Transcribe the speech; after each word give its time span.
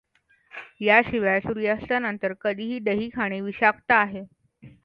या 0.81 0.99
शिवाय 1.01 1.39
सूर्यास्ता 1.39 1.99
नंतर 1.99 2.33
कधीही 2.41 2.79
दही 2.81 3.09
खाणे 3.09 3.41
विशाक्त 3.41 3.91
आहे. 3.91 4.23